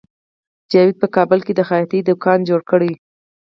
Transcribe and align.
جاوید 0.71 0.97
په 1.01 1.07
کابل 1.15 1.39
کې 1.45 1.53
د 1.55 1.61
خیاطۍ 1.69 1.99
دکان 2.09 2.39
جوړ 2.49 2.61
کړ 2.69 2.81